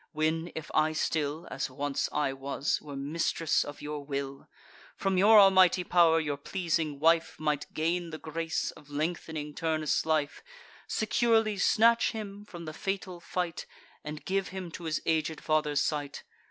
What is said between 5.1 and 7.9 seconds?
your almighty pow'r your pleasing wife Might